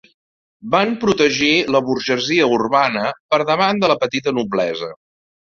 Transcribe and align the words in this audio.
Van 0.75 0.93
protegir 1.03 1.49
la 1.75 1.83
burgesia 1.91 2.49
urbana 2.55 3.05
per 3.35 3.41
davant 3.53 3.85
de 3.85 3.93
la 3.93 3.99
petita 4.07 4.35
noblesa. 4.43 4.91